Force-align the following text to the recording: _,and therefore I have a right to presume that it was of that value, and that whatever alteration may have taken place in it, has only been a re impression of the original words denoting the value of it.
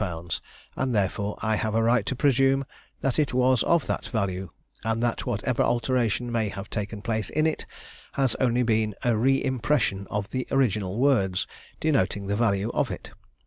_,and 0.75 0.95
therefore 0.95 1.37
I 1.43 1.57
have 1.57 1.75
a 1.75 1.83
right 1.83 2.03
to 2.07 2.15
presume 2.15 2.65
that 3.01 3.19
it 3.19 3.35
was 3.35 3.61
of 3.61 3.85
that 3.85 4.07
value, 4.07 4.49
and 4.83 5.03
that 5.03 5.27
whatever 5.27 5.61
alteration 5.61 6.31
may 6.31 6.49
have 6.49 6.71
taken 6.71 7.03
place 7.03 7.29
in 7.29 7.45
it, 7.45 7.67
has 8.13 8.33
only 8.39 8.63
been 8.63 8.95
a 9.03 9.15
re 9.15 9.43
impression 9.43 10.07
of 10.09 10.31
the 10.31 10.47
original 10.49 10.97
words 10.97 11.45
denoting 11.79 12.25
the 12.25 12.35
value 12.35 12.71
of 12.71 12.89
it. 12.89 13.11